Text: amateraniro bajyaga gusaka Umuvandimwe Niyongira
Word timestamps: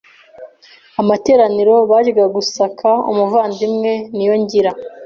amateraniro 1.01 1.75
bajyaga 1.91 2.25
gusaka 2.35 2.87
Umuvandimwe 3.11 3.91
Niyongira 4.15 4.71